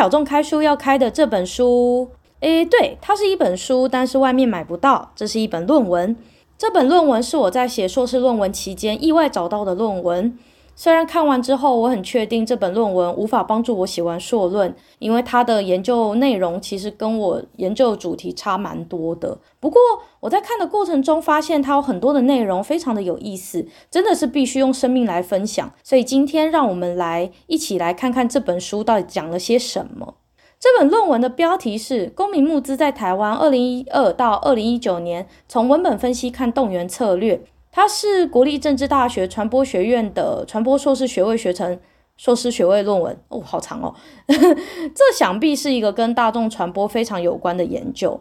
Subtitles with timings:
[0.00, 2.08] 小众开书要开的这本书，
[2.40, 5.12] 诶，对，它是一本书，但是外面买不到。
[5.14, 6.16] 这是一本论文，
[6.56, 10.38] 这本论文是我在写硕士论文期间意外找到的论文。
[10.82, 19.36] 虽然看完之后，我很确定这本论文无法帮助我写完硕论，因为它的研究内容其实跟我研究的主题差蛮多的。
[19.60, 19.78] 不过
[20.20, 25.70] 我在看的过程中发现，它有很多的内容非常的有意思，真的是必须用生命来分享。
[25.84, 30.14] 所以今天让我们来一起来看看这本书到底讲了些什么。
[30.58, 37.36] 这本论文的标题是《公民募资在台湾二零一二到二零一九年：从文本分析看动员策略》。
[37.72, 41.78] 他是国立政治大学传播学院的传播硕士学位学程
[42.16, 43.94] 硕士学位论文哦，好长哦。
[44.28, 48.20] 这想必是一个跟大众传播非常有关的研究，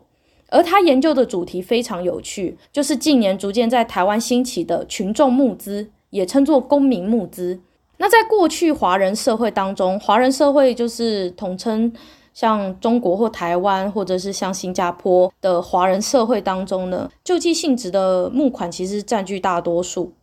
[0.50, 7.60] 而他研究的主题非常有趣，就是近年逐渐在台湾兴起的群众募资，也称作公民募资。
[7.98, 11.92] 那在过去华人社会当中，华人社会就是统称。
[12.40, 20.14] 像中国或台湾，或者是像新加坡的华人社会当中呢，救济性质的募款其实占据大多数。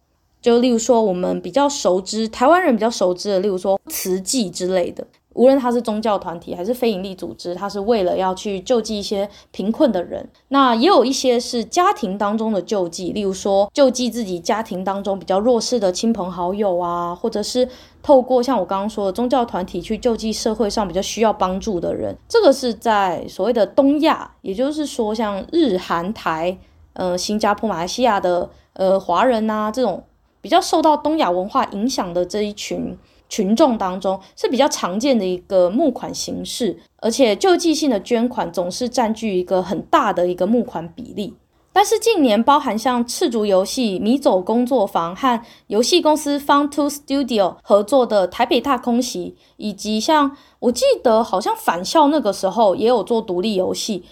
[0.40, 5.06] 就例如说，我们比较熟知，台湾人比较熟知的，例如说慈济之类的。
[5.36, 10.26] 无论他是宗教团体还是非营利组织，他是为了要去救济一些贫困的人。
[10.48, 17.68] 那也有一些是家庭当中的救济，例如说救济自己家庭当中比较弱势的亲朋好友啊，或者是
[18.02, 22.16] 透过像我刚刚说的宗教团体去救济社会上比较需要帮助的人。
[22.26, 26.56] 这个是在所谓的东亚，也就是说像日韩台、
[26.94, 30.02] 呃新加坡、马来西亚的呃华人啊这种
[30.40, 32.96] 比较受到东亚文化影响的这一群。
[33.28, 41.34] 群众当中是比较常见的一个募款形式，而且救济性的捐款总是占据一个很大的一个募款比例。
[41.72, 54.04] 但是近年，包含像赤足游戏、迷走工作坊和游戏公司 Fun2 Studio 合作的台北大空袭，以及像我记得好像返校那个时候也有做独立游戏。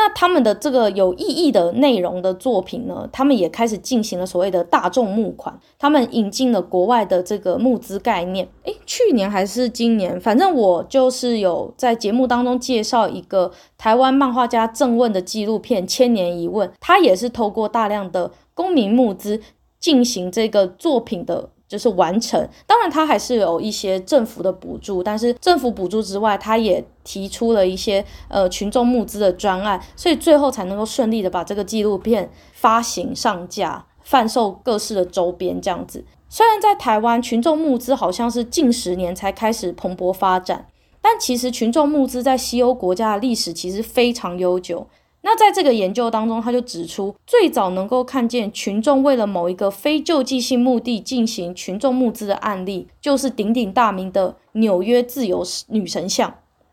[0.00, 8.48] 那他们的这个有意义的内容的作品呢，他们也开始进行了所谓的大众募款，他们引进了国外的这个募资概念。
[8.62, 19.40] 诶，去年还是今年，反正我就是有在节目当中介绍一个台湾漫画家郑问的纪录片《千年一问》，他也是透过大量的公民募资
[19.80, 21.50] 进行这个作品的。
[21.68, 36.02] 就是完成，当然它还是有一些政府的补助，但是政府补助之外，它也提出了一些呃群众募资的专案，所以最后才能够顺利的把这个纪录片发行上架，贩售各式的周边这样子。
[36.30, 40.66] 虽然在台湾群众募资好像是近十年才开始蓬勃发展，
[41.02, 44.86] 但其实群众募资在西欧国家的历史其实非常悠久。
[45.30, 56.32] 那在这个研究当中，他就指出，最早能够看见群众为了某一个非救济性目的进行群众募资的案例，就是鼎鼎大名的纽约自由女神像。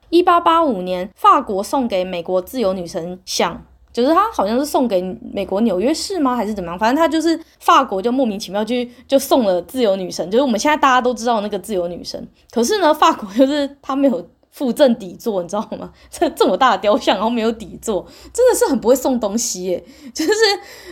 [0.09, 3.61] 一八八五年，法国送给美国自由女神像，
[3.91, 5.01] 就是他好像是送给
[5.33, 6.33] 美国纽约市吗？
[6.33, 6.79] 还是怎么样？
[6.79, 8.73] 反正他就是法国就莫名其妙就
[9.05, 12.25] 就送了自由女神，就是我们现在大家都知道那个自由女神。
[12.51, 14.25] 可是呢，法国就是他没有。
[14.55, 15.91] 附赠底座，你知道吗？
[16.09, 19.83] 这这么大的雕像，然后没有底座，真的是很不会送东西耶。
[20.16, 20.31] 就是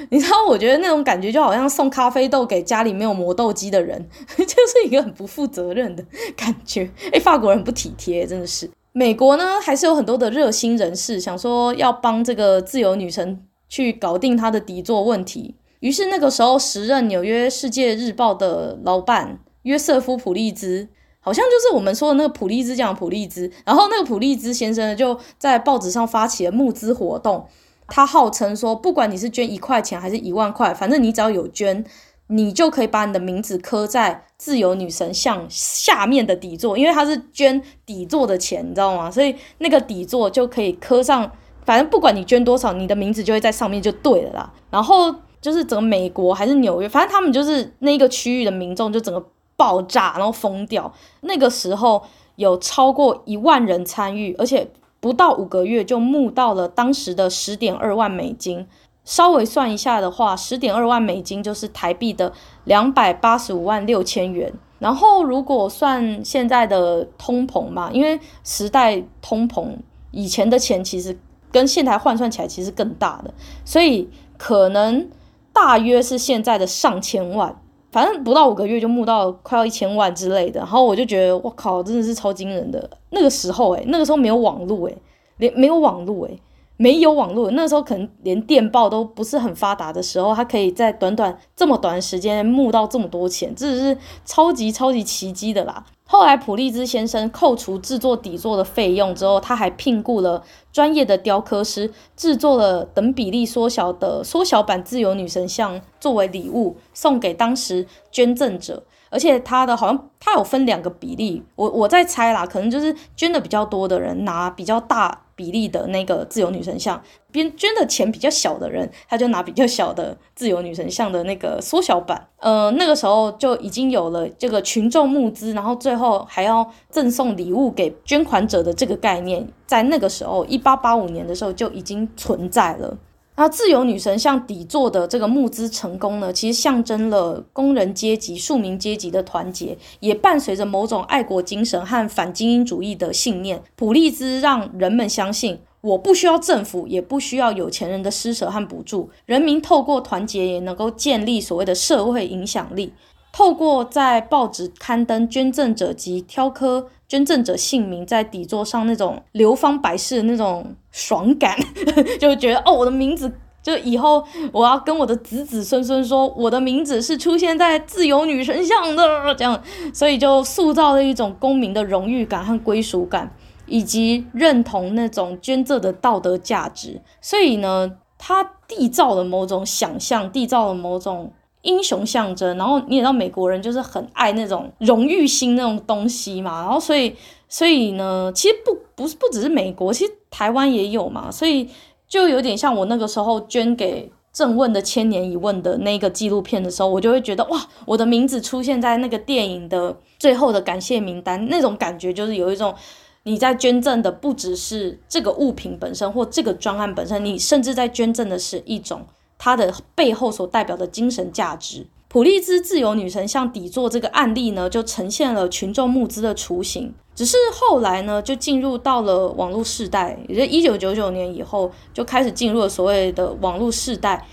[0.09, 6.03] 你知道，我觉得那种感觉就好像送咖啡豆给家里没有磨豆机的人， 就是一个很不负责任的
[6.35, 6.91] 感觉。
[7.13, 8.69] 诶，法国人不体贴，真的是。
[8.91, 15.55] 美国呢，还是有很多的热心人士想说要帮这个自由女神去搞定她的底座问题。
[15.79, 20.89] 于是那个时候，时任纽约世界日报的老板约瑟夫普利兹。
[21.23, 27.47] 好像就是我们说的那个普利兹奖普利兹，然后那个普利兹先生呢，就在报纸上发起了募资活动。
[27.87, 31.85] 他号称说，不管你是捐一块钱还是一万块，反正你只要有捐，
[32.27, 39.09] 你就可以把你的名字刻在自由女神像下面的底座，因为他是捐底座的钱，你知道吗？
[39.09, 41.31] 所以那个底座就可以刻上，
[41.65, 44.53] 反正不管你捐多少，你的名字就会在上面就对了啦。
[44.69, 49.25] 然后就是整个美国还是纽约，反正他们就是那个区域的民众就整个。
[49.55, 50.91] 爆炸，然后疯掉。
[51.21, 52.03] 那个时候
[52.35, 54.69] 有超过一万人参与，而且
[54.99, 58.67] 不到五个月就募到了当时的十点二万美金。
[59.05, 62.31] 稍微算一下的话，十点二万美金就是台币的
[62.63, 64.53] 两百八十五万六千元。
[64.79, 69.75] 然后如果算现在的通膨嘛，因为时代通膨，
[70.11, 71.17] 以前的钱其实
[71.51, 73.33] 跟现在换算起来其实更大的，
[73.65, 75.09] 所以可能
[75.51, 77.61] 大约是现在的上千万。
[77.93, 82.89] 反正不到五个月就募到快要一千万之类的，然后我就觉得我靠，真的是超惊人的。
[83.11, 84.97] 那个时候诶，那个时候没有网络诶，
[85.37, 86.39] 连没有网络诶，
[86.77, 95.85] 没有网络，那时候可能连电报都不是很发达的时候，他可以在短短这么短时间募到这么多钱，这是超级超级奇迹的啦。
[96.05, 108.83] 后来普利兹先生扣除制作底座的费用之后，他还聘雇了专业的雕刻师，制作了等比例缩小的缩小版自由女神像作为礼物送给当时捐赠者。
[109.09, 117.01] 而且他的好像他有分两个比例，我我在猜啦，可能就是捐的比较多的人拿比较大比例的那个自由女神像，
[117.31, 122.27] 边捐的钱比较小的人，他就拿比较小的自由女神像的那个缩小版。
[122.37, 132.97] 呃，那个时候就已经有了这个群众募资，然后最后还要赠送礼物给捐款者的这个概念，在那个时候，一八八五年的时候就已经存在了。
[133.35, 143.63] 那自由女神像底座的这个募资成功呢，其实象征了工人阶级、庶民阶级的团结，也伴随着某种爱国精神和反精英主义的信念。
[143.75, 152.93] 普利兹让人们相信，我不需要政府，也不需要有钱人的施舍和补助，人民透过团结也能够建立所谓的社会影响力。
[153.31, 161.57] 透过在报纸刊登捐赠者及挑科捐赠者姓名在底座上那种流芳百世的那种爽感，
[162.21, 163.29] 就觉得哦，我的名字
[163.61, 164.23] 就以后
[164.53, 169.61] 我要跟我的子子孙孙说，我的名字是出现在自由女神像的这样，
[169.93, 173.35] 所以就塑造了一种公民的荣誉感和归属感，
[173.65, 177.01] 以及认同那种捐赠的道德价值。
[177.19, 181.33] 所以呢，他缔造了某种想象，缔造了某种。
[181.63, 187.15] 英雄象征，然后你也知道美国人就是很爱那种荣誉心那种东西嘛，然后所以
[187.53, 191.69] 所以呢，其实不不是不只是美国，其实台湾也有嘛，所以
[192.07, 202.73] 就有点像我那个时候捐给正问的《千年一问》的那个纪录片的时候，我就会觉得哇，我的名字出现在那个电影的最后的感谢名单，那种感觉就是有一种
[203.21, 209.05] 你在捐赠的不只是这个物品本身或这个专案本身，你甚至在捐赠的是一种。
[209.37, 216.93] 它的背后所代表的精神价值，普利兹自由女神像底座这个案例呢，就呈现了群众募资的雏形。
[217.15, 224.25] 只是后来呢，就进入到了网络世代，也就一九九九年以后，就开始进入了所谓的网络世代。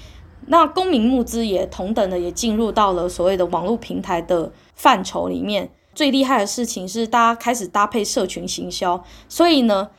[0.46, 5.70] 那公民募资也同等的也进入到了所谓的网络平台的范畴里面。
[5.94, 9.90] 最厉害的事情是，大家开始搭配社群行销，所以呢，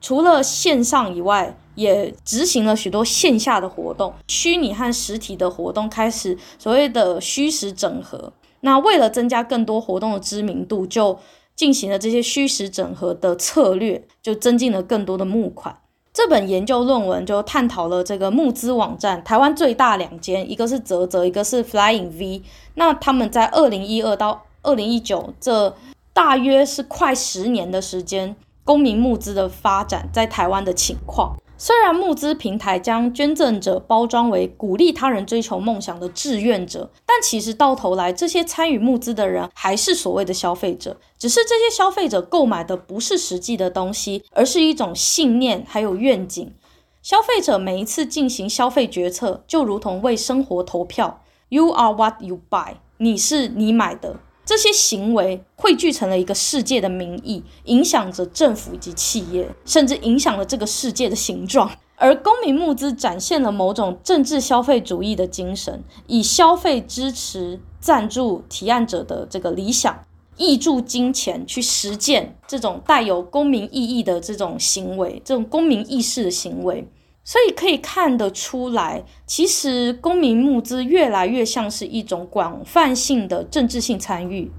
[0.00, 8.32] 除了线上以外，也执行了许多线下的活动，虚拟和实体的活动开始所谓的虚实整合。
[8.60, 11.18] 那为了增加更多活动的知名度，就
[11.54, 15.78] 进行了这些虚实整合的策略，就增进了更多的募款。
[16.14, 22.42] 这本研究论文就探讨了这个募资网站，台湾最大两间，一个是泽泽，一个是 Flying V。
[22.74, 25.74] 那他们在二零一二到二零一九这
[26.12, 31.36] 大约是快十年的时间，公民募资的发展在台湾的情况。
[31.64, 40.96] 虽然募资平台将捐赠者包装为鼓励他人追求梦想的志愿者，但其实到头来，这些参与募资的人还是所谓的消费者。
[41.16, 46.52] 只是这些消费者购买的不是实际的东西，而是一种信念还有愿景。
[47.00, 51.22] 消费者每一次进行消费决策，就如同为生活投票。
[51.48, 54.16] You are what you buy，你是你买的。
[54.44, 61.70] 这些行为汇聚成了一个世界的民意，影响着政府以及企业，甚至影响了这个世界的形状。
[61.96, 70.04] 而公民募资展现了某种政治消费主义的精神，以消费支持赞助提案者的这个理想，
[70.36, 76.84] 挹注金钱去实践这种带有公民意义的这种行为，这种公民意识的行为。
[77.24, 84.50] 所以可以看得出来，其实公民募资越来越像是一种广泛性的政治性参与，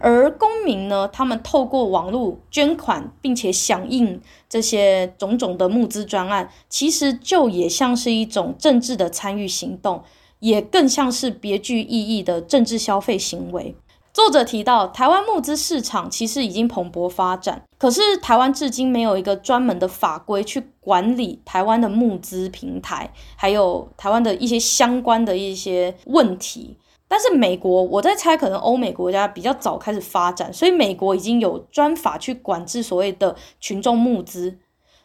[0.00, 10.02] 而公民呢，他们透过网络捐款，并且响应这些种种的募资专案，其实就也像是一种政治的参与行动，
[10.40, 13.76] 也更像是别具意义的政治消费行为。
[14.12, 26.76] 作者提到，台湾募资市场其实已经蓬勃发展，可是台湾至今没有一个专门的法规去管理台湾的募资平台，还有台湾的一些相关的一些问题。
[27.10, 34.58] 但是美国，我在猜，可能欧美国家比较早开始发展，所以美国已经有专法去管制所谓的群众募资。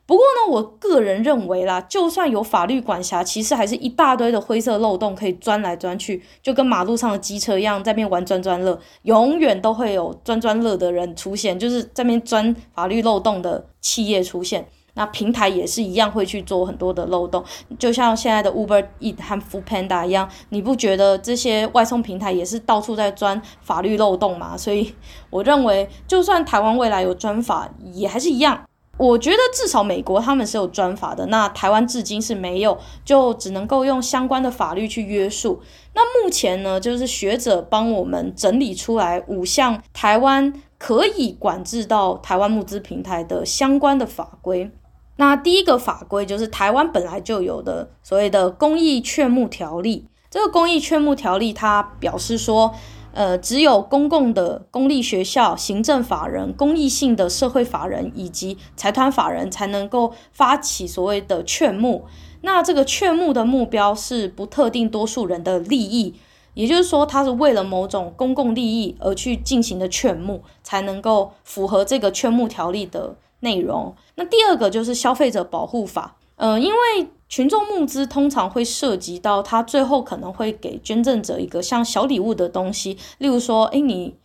[0.06, 14.68] 不过呢，我个人认为啦，就算有法律管辖，其实还是一大堆的灰色漏洞可以钻来钻去，就跟马路上的机车一样，在那边玩钻钻乐，永远都会有钻钻乐的人出现，就是在那边钻法律漏洞的企业出现。
[14.96, 17.44] 那平台也是一样会去做很多的漏洞，
[17.80, 24.56] 就像现在的 Uber Eat 和 Foodpanda 一样，你不觉得这些外送平台也是到处在钻法律漏洞吗？
[24.56, 24.94] 所以
[25.32, 28.64] 我认为，就算台湾未来有专法，也还是一样。
[28.98, 35.62] 我觉得至少美国他们是有专法的，那台湾至今是没有，就只能够用相关的法律去约束。
[35.96, 44.70] 那目前呢，就是学者帮我们整理出来五项台湾可以管制到台湾募资平台的相关的法规。
[45.16, 50.08] 那第一个法规就是台湾本来就有的所谓的公益劝募条例。
[50.30, 52.74] 这个公益劝募条例它表示说，
[53.14, 62.06] 呃，只有公共的公立学校、行政法人、公益性的社会法人以及财团法人才能够发起所谓的劝募。
[62.42, 66.16] 那这个劝募的目标是不特定多数人的利益，
[66.56, 73.96] 也就是说，它是为了某种公共利益而去进行的劝募，才能够符合这个劝募条例的内容。
[74.16, 84.16] 那第二个就是消费者保护法，呃，因为群众募资通常会涉及到，他最后可能会给捐赠者一个像小礼物的东西，例如说，诶，你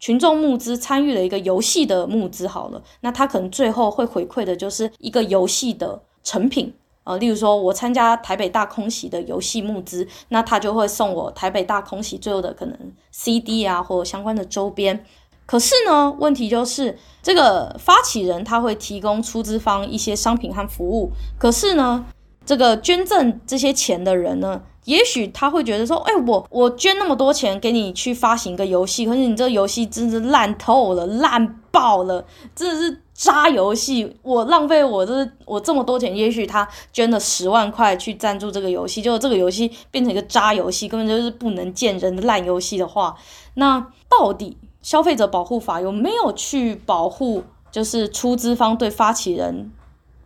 [0.00, 12.76] 群众募资参与了一个游戏的募资，好了，那他可能最后会回馈的就是一个游戏的成品，呃，例如说我参加台北大空袭的游戏募资，那他就会送我台北大空袭最后的可能
[13.12, 15.04] CD 啊，或相关的周边。
[15.46, 22.04] 可是呢，问题就是这个发起人他会提供出资方一些商品和服务，可是呢，
[22.46, 32.24] 这个捐赠这些钱的人呢，也许他会觉得说，哎，我我捐那么多钱给你去发行一个游戏，可是你这个游戏真是烂透了，烂爆了，
[32.54, 43.16] 真的是渣游戏，我浪费我这我这么多钱，也许他捐了十万块去赞助这个游戏，结果这个游戏变成一个渣游戏，根本就是不能见人的烂游戏的话，
[43.54, 49.72] 那到底消费者保护法有没有去保护，就是出资方对发起人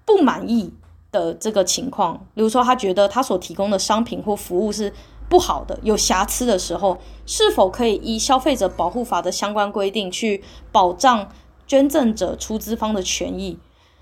[0.04, 0.74] 不满意
[1.10, 4.92] 的这个情况，比如说他觉得他所提供的商品或服务是
[5.28, 11.28] 不好的、有瑕疵的时候，是否可以依消费者保护法的相关规定去保障
[11.66, 13.58] 捐赠者出资方的权益？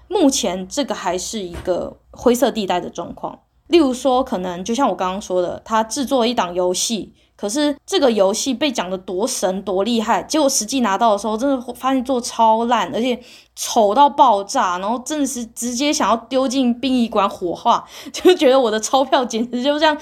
[0.09, 3.41] 目前这个还是一个灰色地带的状况。
[3.67, 7.15] 例如说，可能就像我刚刚说的，他制作一档游戏。
[7.39, 13.19] 可是这个游戏被讲得多神多厉害，结果实际拿到的时候，真的发现做超烂，而且
[13.55, 19.97] 丑到爆炸，然后真的是直接想要丢进殡仪馆火化，就觉得我的钞票简直就像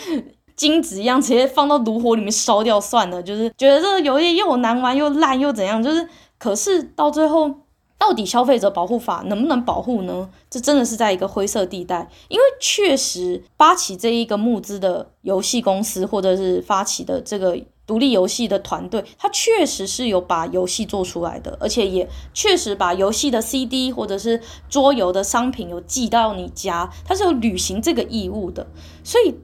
[0.57, 3.23] 金子一样，直接放到炉火里面烧掉算了。
[3.23, 7.52] 就是觉得这个游戏又难玩又烂又怎样，就是可是到最后。
[7.99, 10.29] 到底消费者保护法能不能保护呢？
[10.50, 28.67] 这真的是在一个灰色地带，因为确实发起这一个募资的游戏公司，或者是发起的这个独立游戏的团队，它确实是有把游戏做出来的，而且也确实把游戏的 CD 或者是桌游的商品有寄到你家，它是有履行这个义务的。
[29.03, 29.35] 所以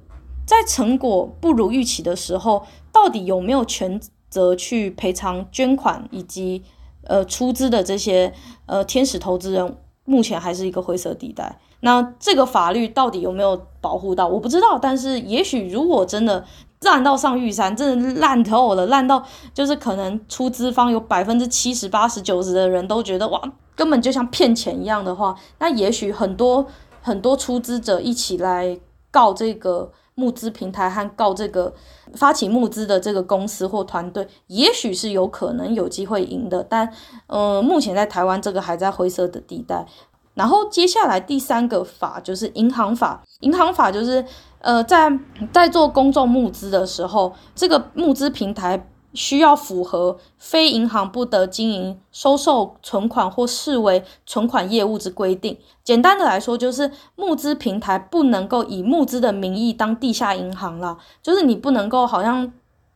[0.45, 6.63] 在成果不如预期的时候，到底有没有权责去赔偿捐款以及？
[7.05, 8.33] 呃，出资的这些
[8.67, 11.59] 呃天使投资人，目前还是一个灰色地带。
[11.81, 14.29] 那这个法律到底有没有保护到？
[14.29, 14.79] 我不知道。
[14.81, 16.45] 但是也许如果真的
[16.83, 23.41] 烂到上玉山，真的烂透了，烂到就是可能出资方有百分之七十、八十、九十的人都觉得哇，
[23.75, 26.67] 根本就像骗钱一样的话，那也许很多
[27.01, 28.79] 很多出资者一起来
[29.11, 29.91] 告这个。
[30.23, 31.75] 募资平台和告这个
[32.15, 36.89] 发起募资的这个公司或团队，也许是有可能有机会赢的，但
[37.27, 39.85] 嗯，目前在台湾这个还在灰色的地带。
[40.35, 44.25] 然后接下来第三个法就是银行法，银行法就是
[44.61, 45.11] 呃，在
[45.53, 48.87] 在做公众募资的时候，这个募资平台。
[49.15, 55.57] 需要符合非银行不得经营收受存款或视为存款业务之规定。
[55.85, 62.53] 简单的来说，就是募资平台不能够以募资的名义当地下银行啦，就是你不能够好像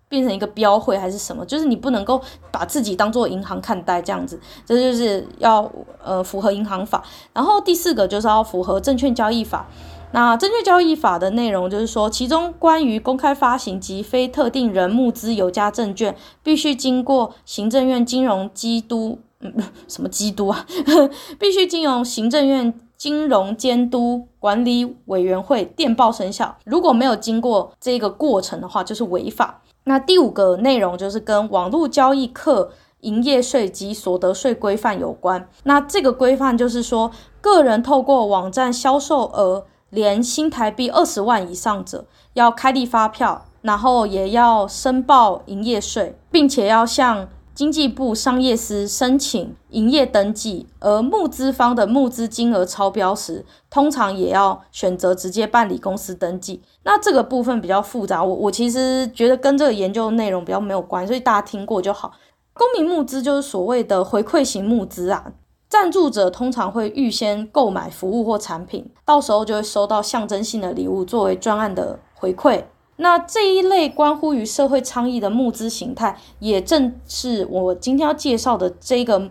[0.09, 4.39] 变成一个标会还是什么，就是你不能够把自己当做银行看待这样子。
[4.65, 5.71] 这就是要
[6.03, 7.03] 呃符合银行法。
[7.33, 9.67] 然后第四个就是要符合证券交易法。
[10.13, 19.53] 那证券交易法的内容就是说，其中关于公开发行及非特定人募资有价证券，必须经过行政院金融基督，嗯，
[19.87, 20.65] 什么基督啊？
[21.39, 26.57] 必须经由行政院金融监督管理委员会电报生效。
[26.65, 29.61] 如果没有经过这个过程的话，就是违法。
[29.85, 32.71] 那第五个内容就是跟网络交易课
[33.01, 35.47] 营业税及所得税规范有关。
[35.65, 37.11] 那这个规范就是说，
[37.43, 39.67] 个人透过网站销售额。
[39.97, 50.67] 连新台币二十万以上者要开立发票，然后也要申报营业税，并且要向经济部商业司申请营业登记。
[50.81, 56.63] 而募资方的募资金额超标时，通常也要选择直接办理公司登记。
[56.83, 62.13] 那这个部分比较复杂，我我其实觉得跟这个研究内容比较没有关，所以大家听过就好。
[62.53, 65.33] 公民募资就是所谓的回馈型募资啊。
[65.69, 72.65] 赞助者通常会预先购买服务或产品，到时候就会收到象征性的礼物作为专案的回馈。
[72.99, 79.31] 那这一类关乎于社会倡议的募资形态，也正是我今天要介绍的这个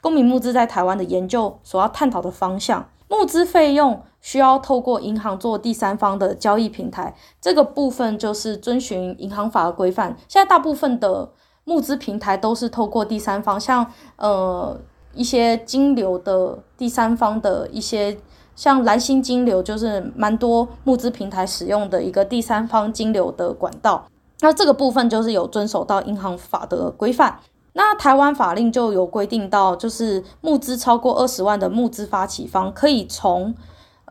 [0.00, 2.88] 公民募资在台湾的研究所要探讨的方向。
[3.08, 10.16] 募资费用需要透过银行做第三方的交易平台，这个部分就是遵循银行法的规范。
[10.28, 11.30] 现在大部分的
[11.64, 13.84] 募资平台都是透过第三方，像
[14.16, 14.80] 呃
[15.14, 18.18] 一些金流的第三方的一些。
[18.54, 24.06] 像蓝星金流就是蛮多募资平台使用的一个第三方金流的管道，
[24.40, 27.40] 那这个部分就是有遵守到银行法的规范。
[27.72, 33.54] 那台湾法令就有规定到，就是募资超过二十万的募资发起方可以从。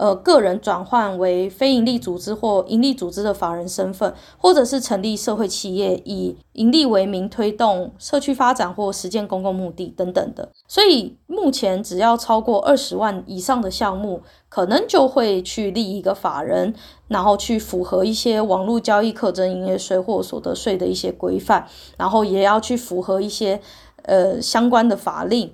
[0.02, 10.50] 呃，个人转换为非营利组织或营利组织的法人身份，或者是成立社会企业，以营利为名推动社区发展或实践公共目的等等的。
[10.68, 16.74] 所以目前只要超过二十万以上的项目，可能就会去立一个法人，
[17.08, 23.62] 然后去符合一些网络交易课征营业税或所得税的一些规范，然后也要去符合一些
[24.02, 25.54] 呃相关的法令。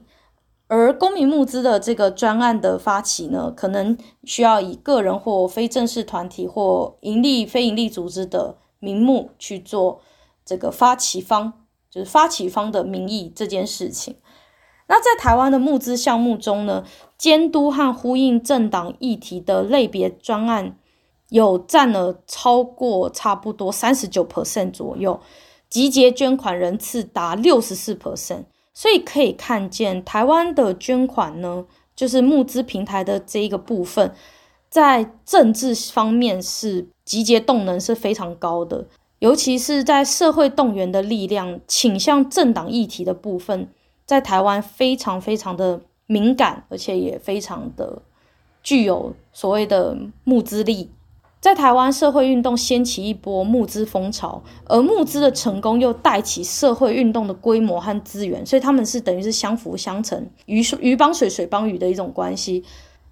[0.69, 10.01] 而公民募资的这个专案的发起呢，可能需要以个人或非正式团体或营利非营利组织的名目去做
[10.43, 11.53] 这个发起方，
[11.89, 14.17] 就是发起方的名义这件事情。
[14.89, 16.83] 那在台湾的募资项目中呢，
[17.17, 20.77] 监督和呼应政党议题的类别专案
[21.29, 25.19] 有占了超过差不多三十九 percent 左右，
[25.69, 28.43] 集结捐款人次达六十四 percent。
[28.77, 31.65] 所以可以看见，台湾的捐款呢，
[31.96, 34.13] 就是募资平台的这一个部分，
[34.69, 38.86] 在政治方面是集结动能是非常高的，
[39.17, 43.67] 尤其是在社会动员的力量倾向政党议题的部分，
[44.05, 48.04] 在台湾非常非常的敏感，而且也非常的
[48.62, 50.91] 具有所谓的募资力。
[51.47, 62.65] 在台湾社会运动掀起一波募资风潮，而募资的成功又带起社会运动的规模和资源，所以他们是等于是相辅相成，鱼鱼帮水，水帮鱼的一种关系。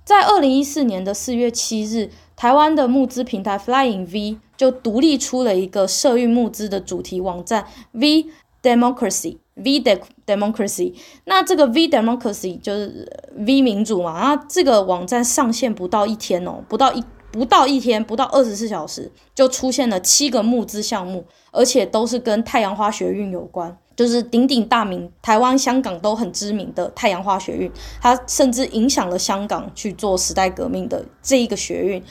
[0.03, 8.25] 在二零一四年的四月七日，台湾的募资平台 Flying V 就独立出了一个社运募资的主题网站 V
[8.61, 9.81] Democracy V
[10.25, 10.93] Democracy。
[11.23, 17.01] 那这个 V Democracy 就是 V 民主嘛，那这个网站上线不到一天哦，不到一。
[17.35, 27.71] 不到一天，不到二十四小时，就出现了七个募资项目，而且都是跟太阳花学运有关，就是鼎鼎大名，台湾、香港都很知名的太阳花学运，
[28.01, 32.03] 它甚至影响了香港去做时代革命的这一个学运。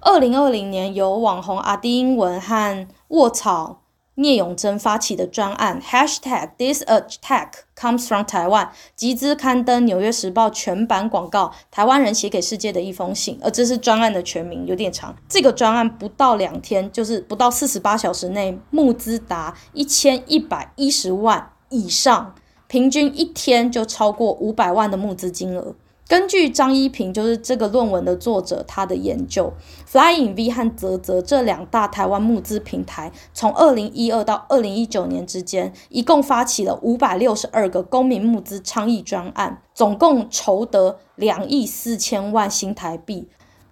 [0.00, 3.82] 二零二零年，有网红阿丁英文和卧草。
[4.18, 7.48] 聂永真发起的专案 #hashtag This Attack
[7.78, 13.38] Comes from Taiwan 集资刊登《纽约时报》全版广告，台湾人写给世界的一封信。
[13.42, 15.14] 而这是专案的全名，有点长。
[15.28, 22.34] 这个专案不到两天，就是不到四十八小时内，募资达一千一百一十万以上，
[22.68, 25.74] 平均一天就超过五百万的募资金额。
[26.08, 29.52] 根据张一平，就是这个论文的作者，他的研究
[29.90, 43.28] ，Flying V 和泽泽这两大台湾募资平台，从二零一二到二零一九年之间，一共发起了五百六十二个公民募资倡议专案，总共筹得两亿四千万新台币，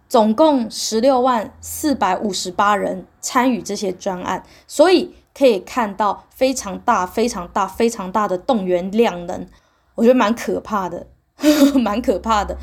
[0.09, 9.47] 总共十六万四百五十八人参与这些专案，所以可以看到非常大、非常大、非常大的动员量能，
[9.95, 11.07] 我觉得蛮可怕的。
[11.81, 12.57] 蛮可怕的，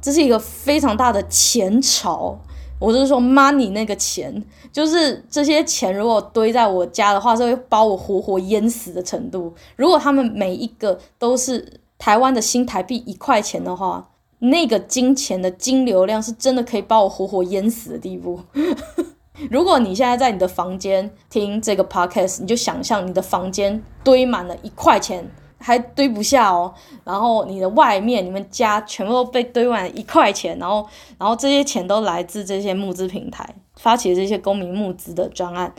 [0.00, 2.38] 这是一个非常大的钱潮。
[2.78, 9.54] 我是说，money 那个钱，就是这些钱如果堆在我家的话，是会把我活活淹死的程度。
[9.76, 18.40] 如果他们每一个都是台湾的新台币一块钱的话，那个金钱的金流量是真的可以把我活活淹死的地步。
[19.48, 25.30] 如果你现在在你的房间听这个 podcast，你就想象你的房间堆满了一块钱。
[25.62, 30.86] 还堆不下哦，然后你的外面、你们家全部都被堆满一块钱，然后，
[31.18, 35.72] 然后这些钱都来自这些募资平台发起的这些公民募资的专案。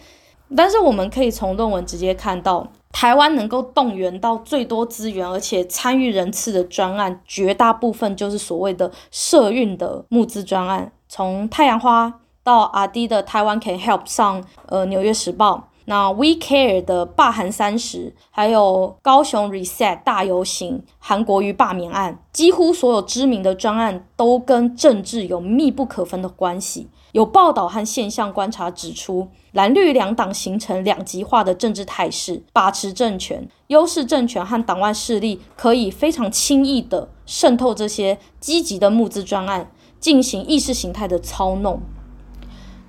[0.55, 15.69] 但是我们可以从论文直接看到，台湾能够动员到最多资源而且参与人次的专案，绝大部分就是所谓的社运的募资专案，从太阳花到阿滴的台湾 Can Help 上，呃，纽约时报。
[15.85, 26.87] 那 We Care 的罢韩三十，还有高雄 Reset 大游行、韩国瑜罢免案，几乎所有知名的专案都跟政治有密不可分的关系。
[27.11, 39.69] 有报道和现象观察指出，蓝绿两党形成两极化的政治态势，把持政权，优势政权和党外势力可以非常轻易地渗透这些积极的募资专案，
[39.99, 41.81] 进行意识形态的操弄。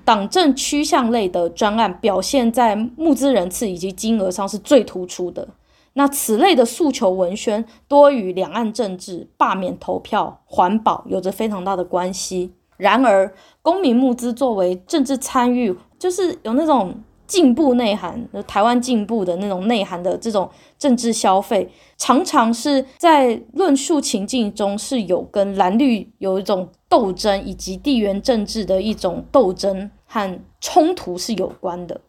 [0.05, 5.49] 党政趋向类的专案表现在募资人次以及金额上是最突出的。
[5.95, 12.53] 那此类的诉求文宣多与两岸政治、罢免投票、环保有着非常大的关系。
[12.77, 16.93] 然而，公民募资作为政治参与，就是有那种
[17.27, 32.01] 进步内涵，台湾进步的那种内涵的这种政治消费，常常是在论述情境中是有跟蓝绿有一种斗争，以及地缘政治的一种斗争和冲突是有关的。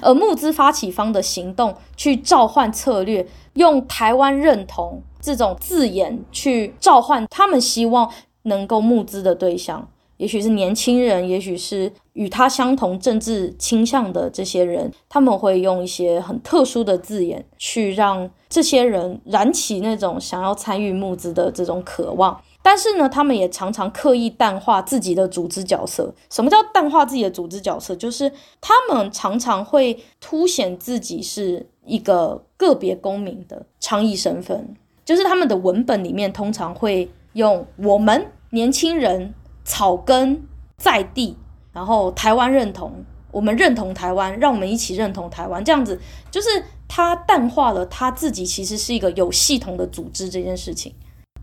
[0.00, 8.10] 而募资发起方的行动去召唤策略，用台湾认同这种字眼去召唤他们希望
[8.44, 22.40] 能够募资的对象，也许是年轻人，也许是与他相同政治倾向的这些人，他们会用一些很特殊的字眼去让这些人燃起那种想要参与募资的这种渴望。
[22.62, 26.12] 但是呢，他们也常常刻意淡化自己的组织角色。
[26.30, 27.94] 什么叫淡化自己的组织角色？
[27.94, 34.74] 就是他们常常会凸显自己是一个个别公民的倡议身份。
[35.04, 39.32] 就是他们的文本里面通常会用“我们年轻人
[39.64, 40.42] 草根
[40.76, 41.36] 在地”，
[41.76, 42.90] 然后台湾认同，
[43.30, 45.62] 我们认同台湾，让我们一起认同台湾。
[45.62, 46.48] 这样子就是
[46.88, 50.94] 他淡化了他自己其实是一个有系统的组织这件事情。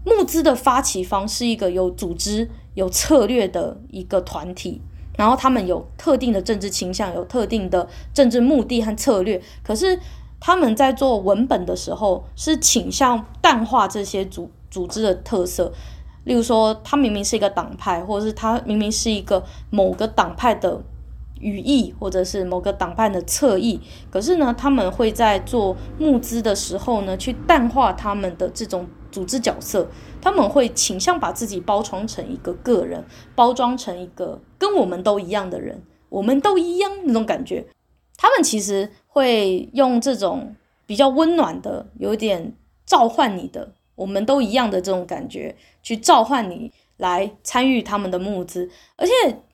[0.03, 4.81] 募资的发起方是一个有组织、有策略的一个团体，
[5.15, 9.39] 然后他们有特定的政治倾向，有特定的政治目的和策略。
[9.61, 9.99] 可是
[10.39, 15.71] 他们在做文本的时候，是倾向淡化这些组组织的特色。
[16.23, 20.81] 例如说，他明明是一个党派，或者是他明明是一个某个党派的
[21.39, 28.87] 语义，或者是某个党派的侧翼，可是呢，他们会在做募资的时候呢，去淡化他们的这种。
[29.13, 29.87] 组织角色，
[30.19, 33.05] 他们会倾向把自己包装成一个个人，
[33.35, 37.63] 包装成一个跟我们都一样的人，我们都一样那种感觉。
[38.17, 40.55] 他们其实会用这种
[40.87, 42.55] 比较温暖的，有点
[42.87, 48.69] 召唤你的，我们都一样的这种感觉，去召唤你来参与他们的募资。
[48.95, 49.11] 而且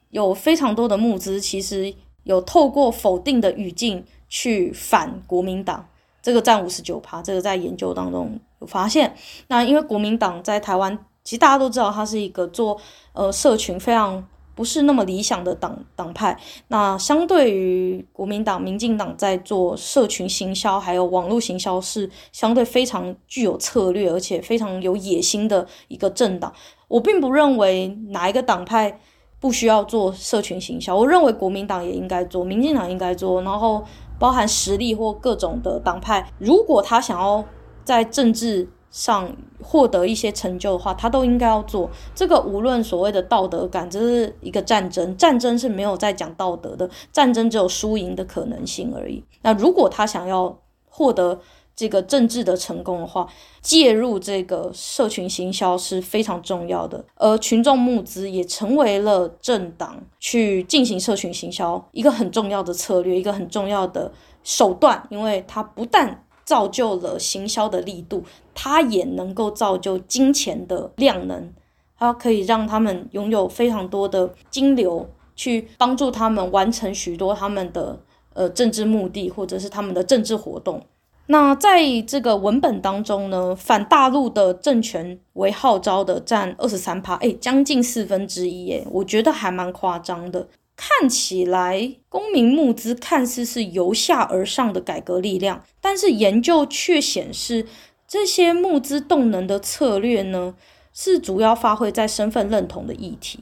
[0.09, 5.87] 有非常多的募资，其实有透过否定的语境去反国民党。
[6.21, 9.15] 这个占五十九趴，这个在研究当中有发现。
[9.47, 12.79] 那因为国民党在台湾，其实大家都知道，它是一个做
[13.13, 14.27] 呃社群非常
[14.59, 16.37] 不是那么理想的党党派。
[16.67, 26.51] 那相对于国民党、民进党在做社群行销还有网络行销，是相对非常具有策略，而且非常有野心的一个政党。
[26.89, 28.99] 我并不认为哪一个党派
[29.39, 33.81] 不需要做社群行销，我认为国民党也应该做，民进党应该做，然后。
[34.19, 37.41] 包含实力或各种的党派，如果他想要
[37.85, 42.39] 在政治上获得一些成就的话，他都应该要做这个。
[42.39, 49.23] 无论所谓的道德感，这是一个战争，战争是没有在讲道德的，战争只有输赢的可能性而已。
[49.41, 51.39] 那如果他想要获得
[51.75, 53.27] 这个政治的成功的话，
[53.61, 64.11] 介入这个社群行销是非常重要的，而群众募资也成为了政党去进行社群行销一个很重要的策略，一个很重要的
[64.43, 68.23] 手段，因为它不但造就了行销的力度，
[68.55, 71.53] 它也能够造就金钱的量能，
[71.95, 77.99] 它可以让他们拥有非常多的金流，去帮助他们完成许多他们的
[78.33, 80.81] 呃政治目的，或者是他们的政治活动。
[81.27, 90.47] 那在这个文本当中呢，反大陆的政权为号召的占二十三趴，诶，将近四分之一，诶，我觉得还蛮夸张的。
[90.81, 97.67] 看起来公民募资看似是由下而上的改革力量，但是研究却显示，
[98.07, 100.55] 这些募资动能的策略呢，
[100.93, 103.41] 是主要发挥在身份认同的议题。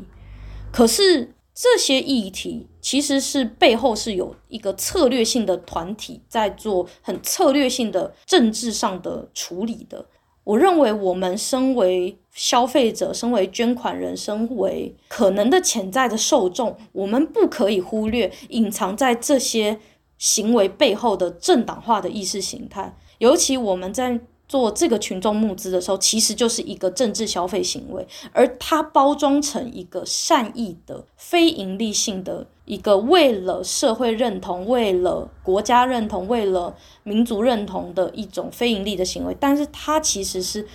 [0.71, 10.07] 可是，这些议题其实是背后是有一个策略性的团体在做很策略性的政治上的处理的。
[10.43, 19.79] 我认为我们身为消费者，身为捐款人，身为可能的潜在的受众，我们不可以忽略隐藏在这些
[20.17, 24.21] 行为背后的政党化的意识形态，尤其我们在。
[24.49, 36.73] 做这个群众募资的时候，其实就是一个政治消费行为，而它包装成一个善意的、非营利性的一个为了社会认同、为了国家认同、为了
[37.03, 40.65] 民族认同的一种非营利的行为，但是它其实是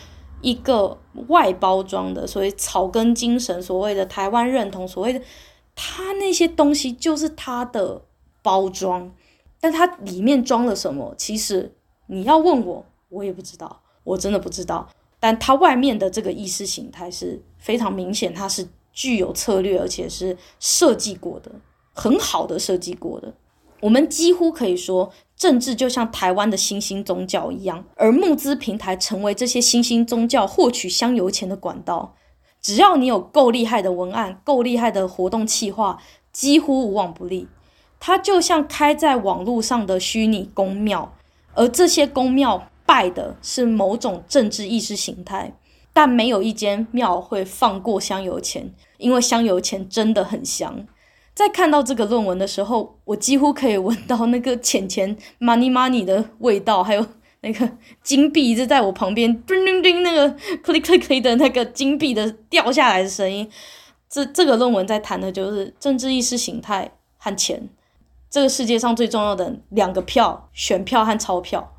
[0.43, 5.23] 一个外包装的，所谓草根精神、所谓的台湾认同、所谓的
[5.75, 8.03] 他那些东西就是他的
[8.43, 9.11] 包装，
[9.59, 11.15] 但他里面装了什么？
[11.17, 11.73] 其实
[12.09, 14.89] 你要问我，我也不知道，我真的不知道。
[15.19, 21.53] 但他外面的这个意识形态是非常明显，它是具有策略，而且是设计过的，
[21.93, 23.33] 很好的设计过的。
[23.81, 32.15] 我们几乎可以说，政治就像台湾的新兴宗教一样，而募资平台成为这些新兴宗教获取香油钱的管道。
[32.61, 36.01] 只要你有够厉害的文案，够厉害的活动企划，
[36.33, 37.49] 几乎无往不利。
[37.99, 41.13] 它就像开在网络上的虚拟宫庙，
[41.55, 45.53] 而这些宫庙拜的是某种政治意识形态，
[45.93, 50.87] 但没有一间庙会放过香油钱，因为香油钱真的很香。
[51.43, 57.05] 在看到这个论文的时候，我几乎可以闻到那个钱钱 money money 的味道，还有
[57.41, 57.69] 那个
[58.03, 60.31] 金币一直在我旁边叮叮叮那个
[60.63, 63.51] click click click 的那个金币的掉下来的声音。
[64.09, 67.69] 这这个论文在谈的就是政治意识形态和钱，
[68.31, 71.73] 这个世界上最重要的两个票：选票和钞票。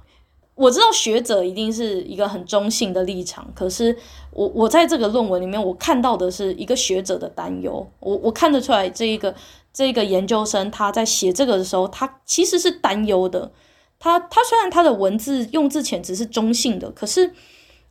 [0.55, 3.95] 我知道学者一定是一个很中性的立场，可是
[4.31, 7.85] 我我在这个论文里面，我看到的是一个学者的担忧。
[7.99, 9.33] 我我看得出来，这一个
[9.73, 13.51] 这一个研究生他在写这个的时候，他其实是担忧的。
[13.97, 17.33] 他他虽然他的文字用字遣词是中性的，可是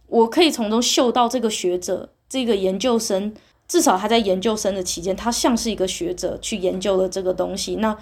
[0.07, 3.35] 我可以从中嗅到这个学者这个研究生，
[3.67, 7.77] 至少他在研究生的期间，他像是一个学者去研究了这个东西。
[7.77, 7.97] 那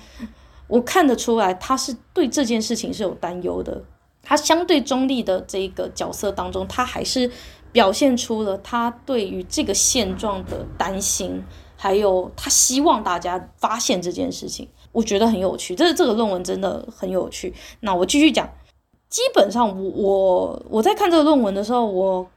[0.66, 3.84] 我看得出来，他是对这件事情是有担忧的。
[4.22, 7.30] 他相对中立的这个角色当中，他还是
[7.72, 11.42] 表现出了他对于这个现状的担心，
[11.76, 14.68] 还有他希望大家发现这件事情。
[14.92, 17.54] 我觉得很有趣，这这个论文真的很有趣。
[17.80, 18.48] 那我继续讲，
[19.08, 22.28] 基本上我我我在看这个论文的时候，我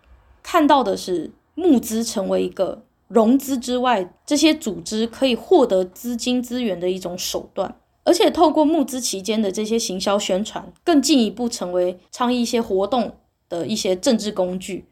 [0.44, 7.76] 看到的是募资成为一个融资之外，这些组织可以获得资金资源的一种手段。
[8.04, 14.86] 而且透过募资期间的这些行销宣传，更进一步成为倡议一些活动的一些政治工具，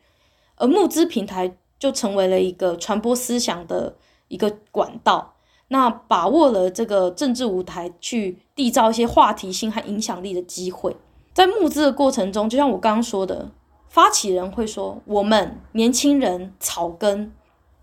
[0.55, 3.95] 而募资平台就成为了一个传播思想的
[4.27, 5.35] 一个管道。
[5.67, 10.95] 那把握了这个政治舞台，去缔造一些话题性和影响力的机会。
[11.33, 13.49] 在募资的过程中，就像我刚刚说的，
[13.87, 17.31] 发起人会说：“我们年轻人草根”，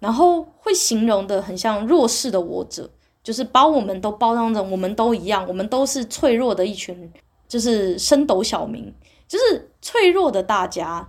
[0.01, 2.91] 然后会形容的很像弱势的我者。
[3.29, 7.13] 就是把我们都包装成我们都一样，我们都是脆弱的一群，
[7.47, 8.91] 就是升斗小民，
[9.29, 11.07] 就是脆弱的大家。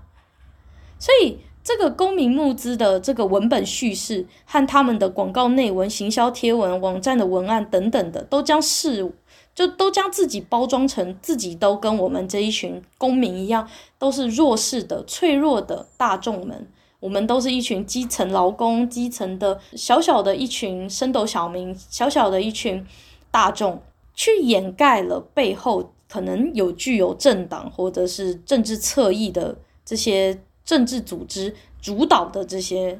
[0.99, 9.09] 所以这个公民募资的这个文本叙事和他们的广告内文、行销贴文、网站的文案等等的，都将是
[9.55, 13.65] 就都将自己包装成自己都跟我们这一群公民一样，
[13.97, 16.67] 都是弱势的、脆弱的大众们。
[16.99, 22.85] 我们都是一群基层劳工，基层的小小的一群升斗小民，小小的一群
[23.31, 23.81] 大众，
[24.13, 32.99] 去掩盖了背后可能有具有政党或者是政治侧翼的这些政治组织主导的这些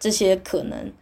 [0.00, 0.92] 这些可能，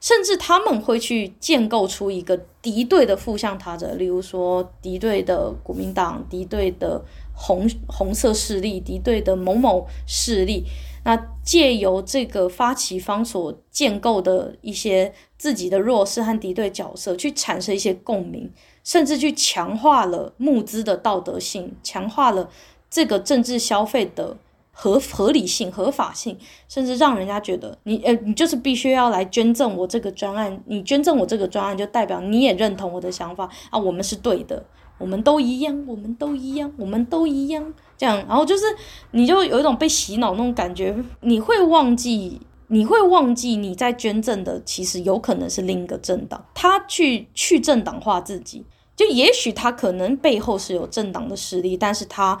[0.00, 10.64] 甚至他们会去建构出一个敌对的负向他者，例如说敌对的国民党、敌对的红红色势力、敌对的某某势力。
[11.06, 18.50] 那借由这个发起方所建构的一些自己的弱势和敌对角色，去产生一些共鸣，
[18.82, 22.50] 甚至去强化了募资的道德性，强化了
[22.90, 24.36] 这个政治消费的
[24.72, 26.36] 合合理性、合法性，
[26.68, 34.66] 甚至让人家觉得你呃，你就是必须要来捐赠我这个专案，你捐赠我这个专案，就代表你也认同我的想法啊，我们是对的，
[34.98, 37.74] 我们都一样，我们都一样，我们都一样。
[37.98, 38.64] 这样，然后就是，
[39.12, 52.38] 你就有一种被洗脑那种感觉，你会忘记，你会忘记你在捐赠的其实有可能是另一个政党，他去去政党化自己，就也许他可能背后是有政党的势力，但是他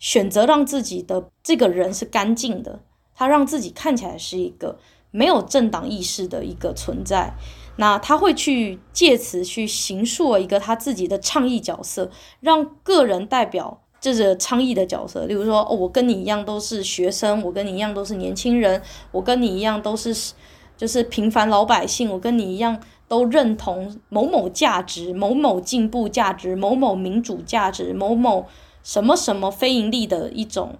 [0.00, 2.80] 选择让自己的这个人是干净的，
[3.14, 4.78] 他让自己看起来是一个
[5.10, 7.34] 没有政党意识的一个存在，
[7.78, 12.10] 那他会去借此去形塑一个他自己的倡议角色，
[12.40, 13.80] 让个人代表。
[14.00, 20.34] 这是倡议的角色，例如说，哦，我跟你一样都是学生，我跟你一样都是年轻人，我跟你一样都是，
[20.76, 28.46] 就是平凡老百姓，我跟你一样都认同某某价值、某某进步价值、某某民主价值、某某
[28.84, 30.78] 什么什么非盈利的一种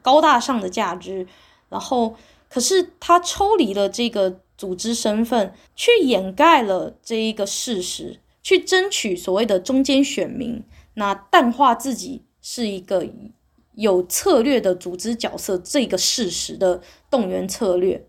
[0.00, 1.26] 高大上的价值。
[1.68, 2.14] 然后，
[2.48, 10.62] 可是他抽离了这个组织身份，去掩盖了这一个事实，去争取所谓的中间选民，
[10.94, 12.22] 那淡化自己。
[12.48, 13.04] 是一个
[13.74, 18.06] 有策略的组织角色，这个事实的动员策略。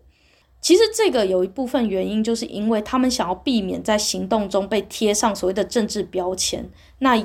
[0.60, 6.70] 其实这个有一部分原因，就是因为他们想要避免在行动中被贴上所谓的政治标签。
[7.00, 7.20] 那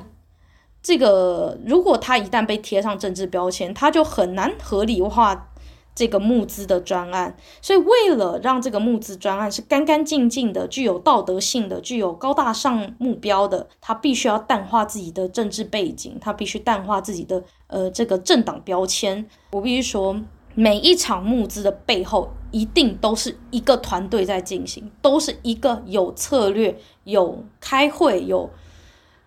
[0.81, 5.52] 这个如果他一旦被贴上政治标签，他就很难合理化
[5.95, 7.35] 这个募资的专案。
[7.61, 19.25] 所以为了让这个募资专案是干干净净的、具有道德性的、具有高大上目标的，他必须要淡化自己的政治背景，他必须淡化自己的呃这个政党标签。
[19.51, 20.19] 我必须说。
[20.55, 28.51] 每一场募资的背后，一定都是一个团队在进行，都是一个有策略、有开会、有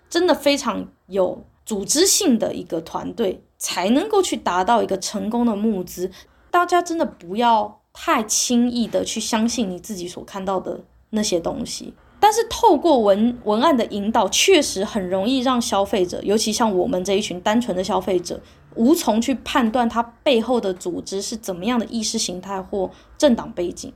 [0.09, 6.13] 真的非常有组织性的一个团队，才能够去达到一个成功的募资。
[6.57, 11.93] 大家真的不要太轻易的去相信你自己所看到的那些东西。
[12.19, 18.41] 但是透过文文案的引导，确实很容易让消费者，尤其像我们这一群单纯的消费者。
[18.75, 23.93] 无从去判断它背后的组织是怎么样的意识形态或政党背景，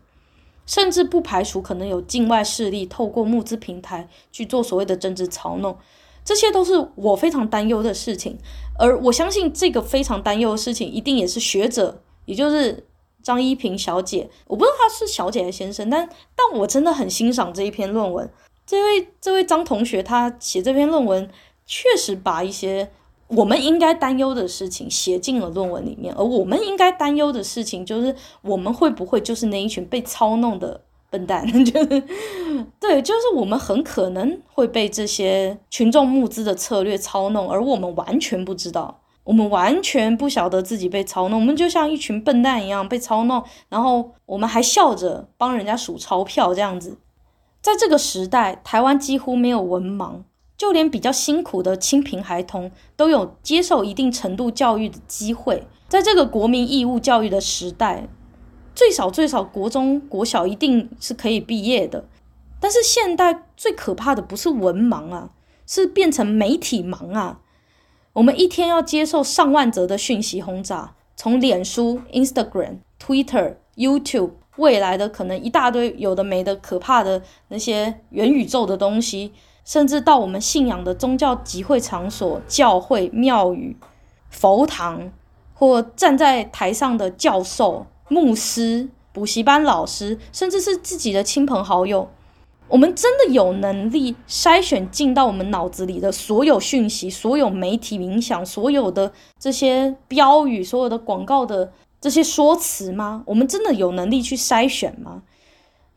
[0.66, 5.76] 甚至不排除可能有境外势力透过募资平台去做所谓的政治操弄，
[6.24, 8.38] 这些都是我非常担忧的事情。
[8.78, 12.86] 而我相信这个非常担忧的事情，一定也是学者，也就是
[13.22, 18.30] 张一平小姐，我不知道她是小姐还是先生，但但我真的很欣赏这一篇论文。
[18.64, 21.28] 这位这位张同学，他写这篇论文
[21.66, 22.90] 确实把一些。
[23.36, 28.12] 我们应该担忧的事情写进了论文里面，而我们应该担忧的事情就是
[28.42, 31.46] 我们会不会就是那一群被操弄的笨蛋？
[31.64, 32.02] 就是
[32.80, 46.98] 对，就是我们很可能会被这些群众募资的策略操弄，而我们完全不知道，我们完全不晓得自己被操弄，我们就像一群笨蛋一样被操弄，然后我们还笑着帮人家数钞票这样子。
[47.60, 50.22] 在这个时代，台湾几乎没有文盲。
[50.56, 58.06] 就连比较辛苦的清贫孩童都有接受一定程度教育的机会，在这个国民义务教育的时代，
[58.74, 62.04] 最少最少国中国小一定是可以毕业的。
[62.60, 65.30] 但是现代最可怕的不是文盲啊，
[65.66, 67.40] 是变成媒体盲啊！
[68.12, 79.32] 我们一天要接受上万则的讯息轰炸，从脸书、Instagram、Twitter、YouTube，未来的可能一大堆有的没的可怕的那些元宇宙的东西。
[79.62, 83.76] 甚至到我们信仰的宗教集会场所、教会、庙宇、
[84.28, 85.12] 佛堂，
[85.54, 92.08] 或站在台上的教授、牧师、补习班老师，甚至是自己的亲朋好友，
[92.70, 103.24] 我们真的有能力筛选进到我们脑子里的所有讯息、所有媒体影响、所有的这些标语、所有的广告的这些说辞吗？
[103.26, 105.22] 我们真的有能力去筛选吗？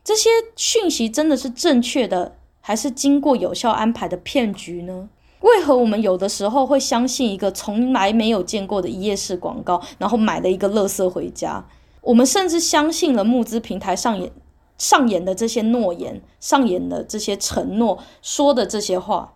[0.02, 2.36] 这些讯息真的是正确的？
[2.60, 5.08] 还是经过有效安排的骗局呢？
[5.40, 11.64] 为何我们有的时候会相信一个从来没有见过的一页式广告，然后买了一个垃圾回家？
[12.00, 14.32] 我们甚至相信了募资平台上演
[14.78, 19.34] 上演的这些诺言，上演的这些承诺，说的这些话。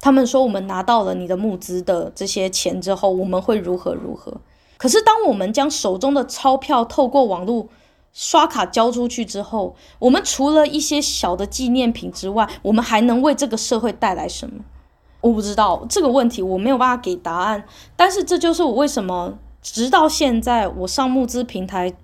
[0.00, 4.40] 他们说我们拿到了你的募资的这些钱之后，我们会如何如何？
[4.76, 7.68] 可是当我们将手中的钞票透过网络，
[8.12, 14.64] 刷卡交出去之后，我们除了一些小的纪念品之外，我们还能为这个社会带来什么？
[15.22, 17.64] 我不知道这个问题，我没有办法给答案。
[17.96, 21.94] 但是这就是我为什么直到现在，我上募资平台，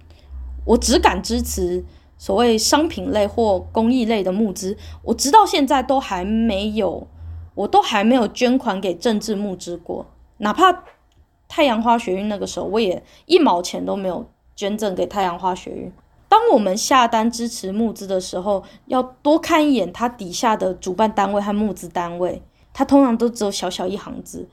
[0.65, 1.85] 我只敢支持
[2.23, 4.79] 所谓商品类或公益类的募资。
[5.03, 7.09] 我直到现在都还没有，
[7.57, 10.07] 我都还没有捐款给政治募资过，
[10.37, 10.85] 哪怕
[11.49, 15.93] 太阳花学运那个时候，我也一毛钱都没有捐赠给太阳花学运。
[16.29, 22.41] 当我们下单支持募资的时候，要多看一眼它底下的主办单位和募资单位，
[22.73, 24.49] 它通常都只有小小一行字，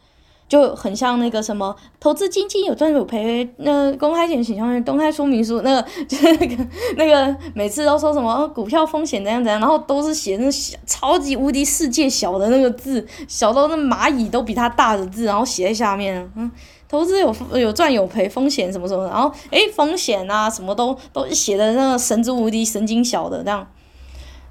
[0.50, 16.52] 就很像那个什么投资基金有赚有赔，那公开险情况公开说明书，那个 就是那个那个每次都说什么股票风险怎样怎样，然后都是写那小超级无敌世界小的那个字，小到那蚂蚁都比它大的字，然后写在下面，嗯。
[16.90, 23.68] 投资有有赚有赔，风险什么什么，然后诶，风险啊，什么都都写的那个神之无敌、神经小的这样。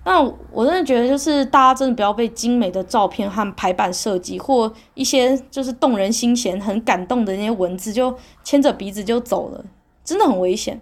[0.08, 9.62] 那我真的觉得，就是大家真的不要被精美的照片和排版设计，或一些就是动人心弦、很感动的那些文字，就牵着鼻子就走了，
[10.02, 10.80] 真的很危险。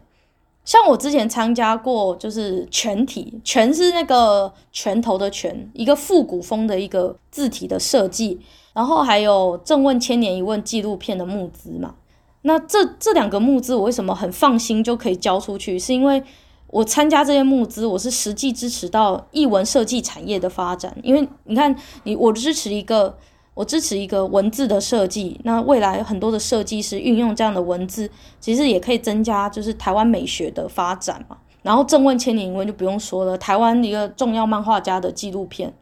[0.65, 8.41] 像我之前参加过，就是全体，全是那个拳头的拳，一个复古风的一个字体的设计。
[8.75, 11.97] 然后还有《正问千年一问》纪录片的募资嘛？
[12.43, 15.77] 那这这两个募资，我为什么很放心就可以交出去？
[15.77, 16.23] 是因为
[16.69, 20.97] 我参加这些募资，我是实际支持到艺文设计产业的发展。
[21.03, 23.17] 因为你看，你我支持一个，
[23.55, 28.11] 我支持一个文字的设计，那未来很多的设计师运用这样的文字，
[28.41, 31.37] 其实也可以增加就是台湾美学的发展嘛。
[31.63, 35.73] 然后《正问千年英文》就不用说了，台湾一个重要漫画家的纪录片。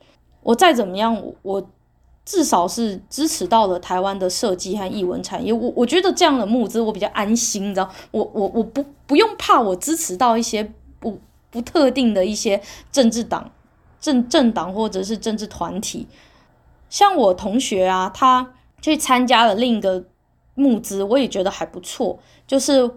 [0.42, 1.70] 我再怎么样，我
[2.24, 5.52] 至少是支持到了台湾的设计和艺文产业。
[5.52, 11.20] 我我觉得这样的募资我比较安心，你知道，我我我不不用怕我支持到一些不
[11.50, 12.60] 不特定的一些
[12.90, 13.50] 政治党、
[14.00, 16.06] 政政党或者是政治团体。
[16.88, 20.04] 像我同学啊，他去参加了另一个
[20.54, 22.90] 募资，我也觉得还不错，就是。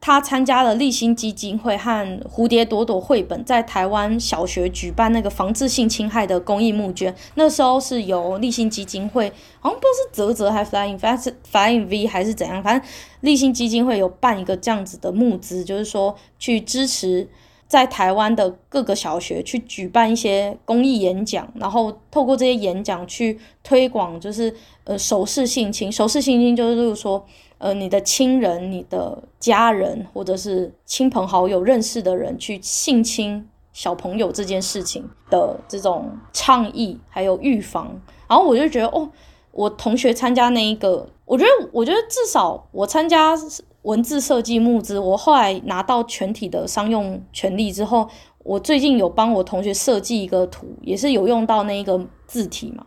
[0.00, 12.88] 他参加了立新基金会和蝴蝶朵朵绘本在台湾小学举办那个防治性侵害的公益募捐，那时候是由立新基金会，好像不知道是泽泽还是 Flying Fast Flying V 还是怎样，反正
[13.20, 17.28] 立新基金会有办一个这样子的募资，就是说去支持
[17.68, 27.24] 在台湾的各个小学去举办一些公益演讲，然后透过这些演讲去推广，就是呃手势性侵，手势性侵就是例如说。
[27.58, 39.08] 呃，你的亲人、你的家人，或者是亲朋好友认识的人去性侵小朋友这件事情的这种倡议，还有预防，然后我就觉得，哦，
[39.52, 43.34] 我同学参加那一个，我觉得，我觉得至少我参加
[43.82, 48.08] 文字设计募资，我后来拿到全体的商用权利之后，
[48.44, 52.84] 我最近有帮我同学设计一个图，也是有用到那一个字体嘛。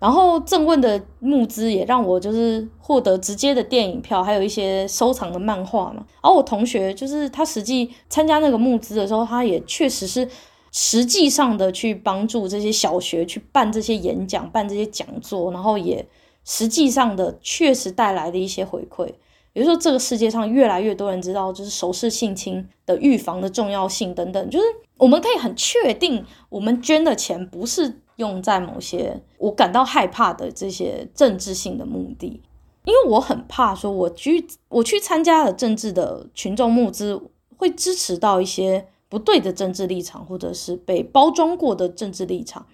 [0.00, 6.06] 然后正问的募资也让我就是获得直接的电影票，还有一些收藏的漫画嘛。
[6.22, 10.26] 而我同学就是他实际参加那个募资的时候，他也确实是
[10.72, 16.08] 实际上的去帮助这些小学去办这些演讲、办这些讲座，然后也
[16.46, 19.06] 实际上的确实带来的一些回馈。
[19.52, 24.64] 比如说，这个世界上越来越多人知道，就是守识性侵的预防的重要性等等，就是
[24.96, 28.00] 我们可以很确定，我们捐的钱不是。
[28.20, 32.42] 用在某些我感到害怕的这些政治性的目的，
[32.84, 37.18] 因为我很怕说，我去我去参加了政治的群众募资，
[37.56, 42.66] 会支持到一些不对的政治立场，或者是被包装过的政治立场，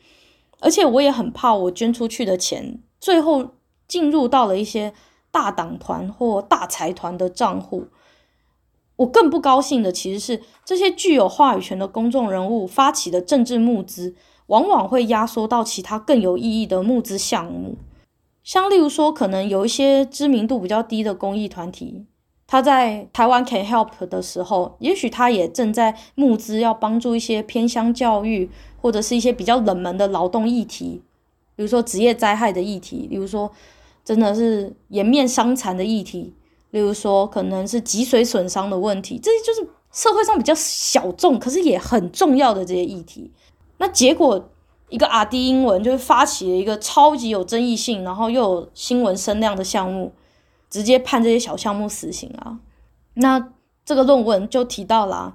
[0.59, 3.53] 而且我也很怕我捐出去的钱，最后
[3.87, 4.93] 进入到了一些
[5.31, 7.87] 大党团或大财团的账户。
[8.97, 14.15] 我更不高兴的其实是这些具有话语权的公众人物发起的政治募资。
[14.47, 17.77] 往往会压缩到其他更有意义的募资项目，
[18.45, 22.05] 像例如说，可能有一些知名度比较低的公益团体，
[22.47, 28.49] 他在台湾 Can Help 的时候，也许他也正在募资，要帮助一些偏乡教育
[28.81, 31.03] 或者是一些比较冷门的劳动议题，
[31.57, 33.51] 比如说职业灾害的议题，例如说
[34.05, 36.33] 真的是颜面伤残的议题，
[36.71, 43.33] 例如说可能是脊髓损伤的问题，这些就是社会上比较小众，可是也很重要的这些议题。
[43.79, 44.49] 那结果，
[44.89, 50.13] 一个阿滴英文就是发起了一个超级有争议性，然后又有新闻声量的项目，
[50.71, 52.59] 直接判这些小项目死刑啊。
[53.15, 53.53] 那
[53.85, 55.35] 这个论文就提到了，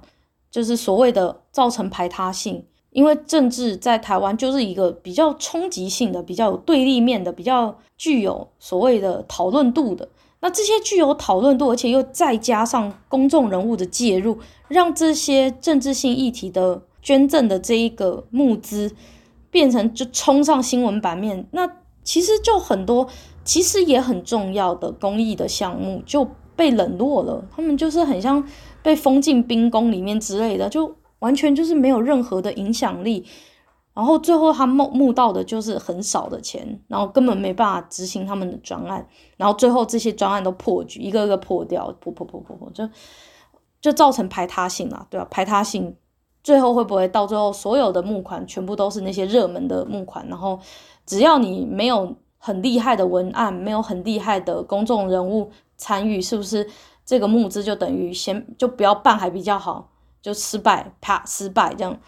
[0.50, 10.08] 就是所谓的造成排他性，因为政治在台湾就是一个比较冲击性的、比较有对立面的、比较具有所谓的讨论度的。
[10.40, 16.82] 那这些具有讨论度，而且又再加上公众人物的介入，让这些政治性议题的。
[17.02, 18.94] 捐赠的这一个募资
[19.50, 21.68] 变成就冲上新闻版面，那
[22.02, 23.06] 其实就很多，
[23.44, 26.26] 其实也很重要的公益的项目就
[26.56, 28.42] 被冷落了，他们就是很像
[28.82, 33.26] 被封进冰宫里面之类的，就完全就是没有任何的影响力。
[33.94, 42.88] 然后最后他募募到的就是很少的钱，然后根本没办法执行他们的专案，然后最后这些专案都破局，一个个破掉，破破破破破，就
[43.82, 45.26] 就造成排他性了，对吧？
[45.30, 45.94] 排他性。
[46.42, 50.26] 最后会不会到最后，所有的募款全部都是那些热门的募款？
[50.28, 50.58] 然后
[51.06, 56.68] 只要你没有很厉害的文案，没有很厉害的公众人物参与，是不是
[57.04, 59.90] 这个募资就等于先就不要办还比较好？
[60.20, 61.98] 就失败，啪，失败这样。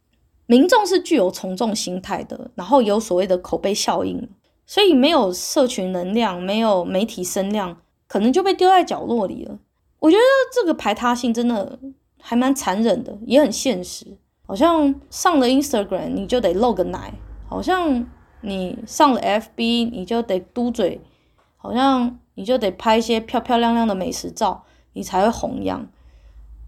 [0.46, 4.28] 民众是具有从众心态的，然后有所谓的口碑效应，
[4.66, 9.58] 所以没有社群能量，没有媒体声量，可能就被丢在角落里了。
[10.00, 10.22] 我觉得
[10.52, 11.78] 这个排他性真的
[12.20, 14.18] 还蛮残忍的，也很现实。
[14.46, 17.14] 好像上了 Instagram 你就得露个奶，
[17.48, 18.06] 好像
[18.42, 21.00] 你上了 FB 你就得嘟嘴，
[21.56, 25.88] 好像你就得拍一些漂漂亮亮的美食照，你才会红一样。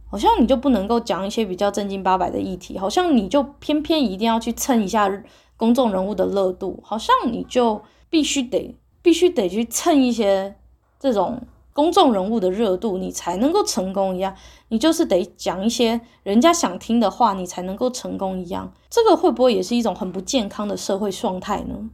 [0.09, 5.11] 好像你就不能够讲一些比较正经八百的议题，好像你就偏偏一定要去蹭一下
[5.57, 10.57] 公众人物的热度，好像你就必须得必须得去蹭一些
[10.99, 11.43] 这种。
[11.77, 14.35] 公众人物的热度，你才能够成功一样，
[14.69, 18.73] 你就是得讲一些人家想听的话，你才能够成功一样。
[18.89, 21.91] 这个会不会也是一种很不健康的社会状态呢？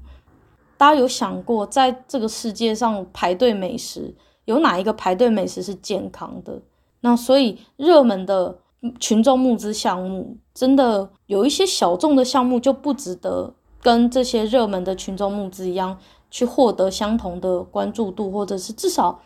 [0.77, 4.15] 大家有想过，在这个世界上排队美食，
[4.45, 6.63] 有哪一个排队美食是健康的？
[7.01, 8.61] 那所以热门的
[9.01, 15.99] 群众募资项目，真的有一些小众的项目就不值得跟这些热门的群众募资一样
[16.31, 19.21] 去获得相同的关注度，或者是至少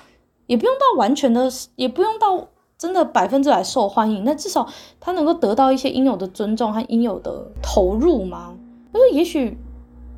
[0.46, 4.68] 也不用到完全的，也不用到真的百分之百受欢迎，那至少
[4.98, 8.54] 他能够得到一些应有的尊重和应有的投入吗？
[8.92, 9.56] 就是也许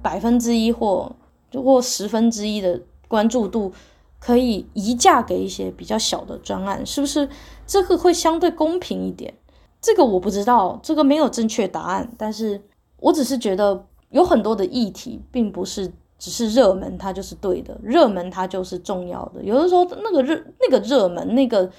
[0.02, 1.10] 百分之一或
[1.52, 3.72] 或十分之一的关注度。
[4.20, 7.28] 可以移嫁给一些比较小的专案，是不是
[7.64, 9.32] 这个会相对公平一点？
[9.80, 12.10] 这个我不知道，这个没有正确答案。
[12.18, 12.60] 但是
[12.98, 19.42] 我只是觉得有很多的议题，并不是只是热门，它就是对的；热门它就是重要的。
[19.42, 21.70] 有的时候那个热那个热门那个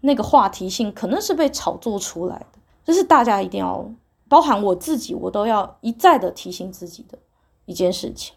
[0.00, 2.58] 那个话题性，可能是被炒作出来的。
[2.84, 3.90] 这是大家一定要，
[4.28, 7.18] 包含我自己，我都要一再的提醒自己的
[7.64, 8.34] 一件事情。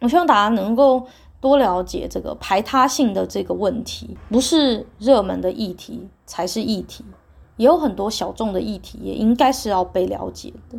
[0.00, 1.06] 我希望大家能够。
[1.42, 7.04] 多了解这个排他性的这个问题，不是热门的议题才是议题，
[7.56, 10.78] 也有很多小众的议题也应该是要被了解的。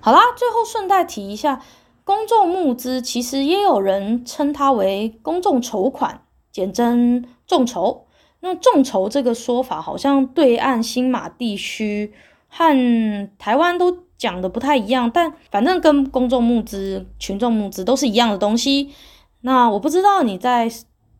[0.00, 1.60] 好啦，最后顺带提一下，
[2.06, 8.06] 公众募资其实也有人称它为公众筹款，简称众筹。
[8.38, 12.12] 那众筹这个说法好像对岸新马地区
[12.46, 18.92] 和台湾都讲的不太一样，但反正跟公众募资、群众募资都是一样的东西。
[19.40, 20.70] 那我不知道你在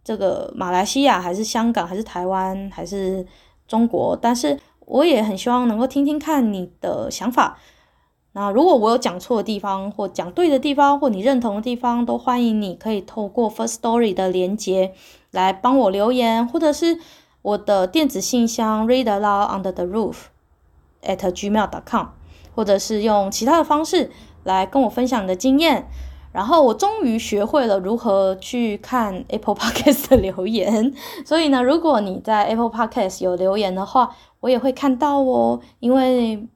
[0.05, 3.27] 这个马来西亚还是香港还是台湾还是
[3.67, 7.59] 中国，但是我也很希望能够听听看你的想法。
[8.39, 14.93] 那如果我有讲错的地方或讲对的地方或你认同的地方，都欢迎你可以透过 First Story 的连结
[15.31, 16.99] 来帮我留言，或者是
[17.41, 20.17] 我的电子信箱 Read Aloud Under the Roof
[21.03, 22.09] at gmail.com，
[22.55, 24.11] 或者是用其他的方式
[24.45, 25.89] 来跟我分享你的经验。
[26.33, 30.93] 然后我终于学会了如何去看 Apple Podcast 的留言，
[31.25, 35.59] 所以呢，如果你在 Apple Podcast 有留言的话，我也会看到哦。
[35.81, 36.47] 因为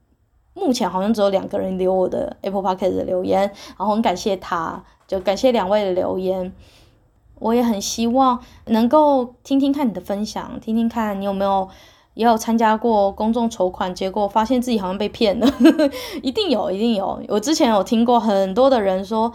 [0.61, 3.41] 目前好像只有两个人留我的 Apple Podcast 的留言，
[3.77, 6.53] 然后很感谢他，就感谢两位的留言。
[7.39, 11.69] 我也很希望能够听听看你的分享，听听看你有没有
[12.15, 15.47] 也有参加过公众筹款，结果发现自己好像被骗了，
[16.23, 17.21] 一定有，一定有。
[17.29, 19.33] 我之前有听过很多的人说。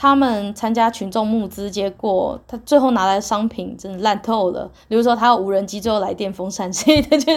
[0.00, 4.70] 他们参加群众募资，结果他最后拿来的商品真的烂透了。
[4.86, 7.32] 比如说，他有无人机，最后来电风扇，所以他就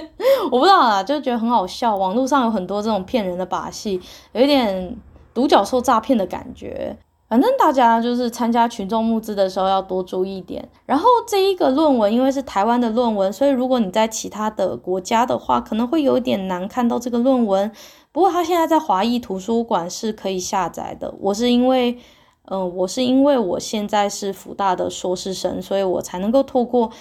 [0.51, 1.95] 我不知道啊，就觉得很好笑。
[1.95, 3.99] 网络上有很多这种骗人的把戏，
[4.33, 4.95] 有一点
[5.33, 6.95] 独角兽诈骗的感觉。
[7.27, 10.69] 反正大家就是参加群众募资的时候要多注意一点。
[10.85, 17.71] 然后这一个论文，因为是台湾的论文，所以如果你在其他的国家的话，可能会有点难看到这个论文。
[18.11, 21.15] 不过它现在在华裔图书馆是可以下载的。
[21.19, 21.97] 我是因为。
[22.45, 26.91] 嗯，我是因为我现在是福大的硕士生，所以我才能够透过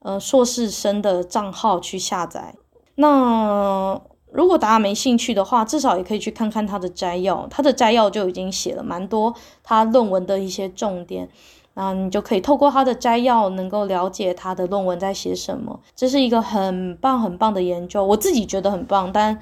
[0.00, 2.54] 呃硕士生的账号去下载。
[2.96, 9.34] 那如果大家没兴趣的话，至少也可以去看看他的摘要，他的摘要就已经写了蛮多
[9.64, 11.28] 他论文的一些重点，
[11.74, 15.80] 那你就可以透过他的摘要，能够了解他的论文在写什么。
[15.96, 19.40] 这是一个很棒很棒的研究，我自己觉得很棒，但。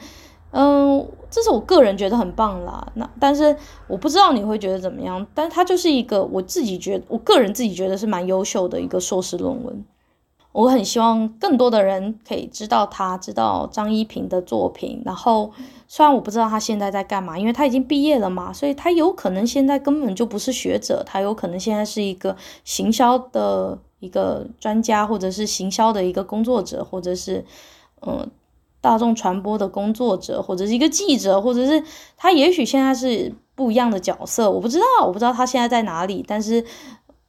[0.51, 2.90] 嗯，这是我个人觉得很棒啦。
[2.94, 3.55] 那但是
[3.86, 5.26] 我不知道你会觉得怎么样。
[5.34, 9.84] 但它就是一个我自己觉，我个人自己觉得是蛮优秀的一个硕士论文。
[10.53, 15.03] 我很希望更多的人可以知道他，知道张一平的作品。
[15.05, 15.53] 然后
[15.86, 22.34] 虽然我不知道他现在在干嘛，因为他已经毕业了嘛，所以他有可能现在根本就不是学者，他有可能现在是一个
[22.64, 27.44] 行销的一个专家，或者是行销的一个工作者，或者是
[28.07, 28.28] 嗯。
[28.89, 31.84] 大众传播的工作者，或者是一个记者，或者是
[32.16, 36.24] 他，也许现在是不一样的角色，我不知道，我不知道他现在在哪里。
[36.26, 36.64] 但是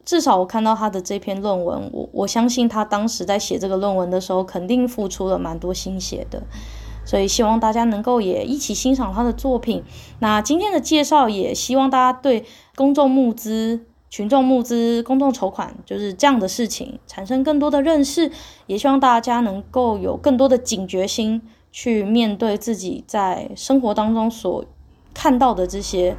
[0.06, 6.42] 至少我看到他的这篇论文，我我相信他当时在写这个论文的时候，肯定付出了蛮多心血的。
[7.04, 9.84] 所以希望大家能够也一起欣赏他的作品。
[10.20, 12.46] 那今天的介绍也希望大家对
[12.78, 13.82] 公众募资。
[14.10, 18.32] 群众募资、公众筹款就是这样的事情，产生更多的认识，
[18.68, 21.42] 也希望大家能够有更多的警觉心，
[21.72, 24.66] 去面对自己在生活当中所
[25.14, 26.18] 看到的这些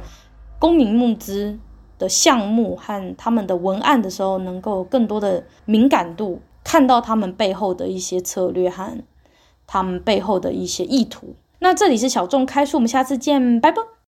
[0.57, 1.59] 公民募资
[1.99, 8.97] 的项目和他们的文案的时候，能够更多的敏感度，看到他们背后的一些策略和
[9.67, 11.35] 他们背后的一些意图。
[11.59, 14.00] 那这里是小众开书，我们下次见，拜拜。